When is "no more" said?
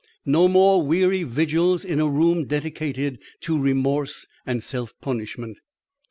0.25-0.83